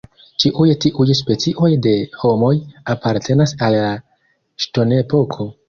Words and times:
Ĉiuj 0.43 0.69
tiuj 0.85 1.13
specioj 1.19 1.69
de 1.87 1.93
homoj 2.23 2.51
apartenas 2.95 3.55
al 3.69 3.81
la 3.85 3.95
ŝtonepoko. 4.67 5.51